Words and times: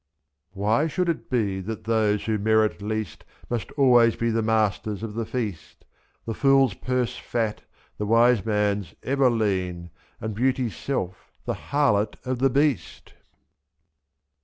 79 0.53 0.67
Why 0.67 0.87
should 0.87 1.09
it 1.09 1.29
be 1.29 1.61
that 1.61 1.83
those 1.83 2.25
who 2.25 2.39
merit 2.39 2.81
least 2.81 3.23
Must 3.51 3.71
always 3.73 4.15
be 4.15 4.31
the 4.31 4.41
masters 4.41 5.03
of 5.03 5.13
the 5.13 5.27
feast, 5.27 5.81
/^4. 5.81 6.25
The 6.25 6.33
fool's 6.33 6.73
purse 6.73 7.17
fat, 7.17 7.61
the 7.99 8.07
wise 8.07 8.43
man's 8.43 8.95
ever 9.03 9.29
lean, 9.29 9.91
And 10.19 10.33
Beauty's 10.33 10.75
self 10.75 11.29
the 11.45 11.53
harlot 11.53 12.15
of 12.25 12.39
the 12.39 12.49
Beast 12.49 13.13